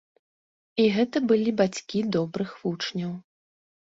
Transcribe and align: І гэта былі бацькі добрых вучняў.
І 0.83 0.85
гэта 0.95 1.17
былі 1.33 1.51
бацькі 1.59 2.01
добрых 2.17 2.55
вучняў. 2.63 3.13